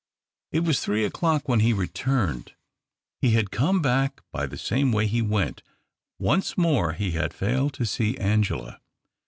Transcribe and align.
It 0.51 0.61
was 0.61 0.79
three 0.79 1.05
o'clock 1.05 1.47
when 1.47 1.59
he 1.59 1.73
returned. 1.73 2.53
He 3.19 3.33
had 3.33 3.51
come 3.51 3.83
back 3.83 4.23
l)y 4.33 4.47
the 4.47 4.57
same 4.57 4.91
way 4.91 5.05
he 5.05 5.21
went. 5.21 5.61
Once 6.17 6.57
more 6.57 6.93
he 6.93 7.11
had 7.11 7.35
failed 7.35 7.73
to 7.75 7.85
see 7.85 8.17
Angela. 8.17 8.81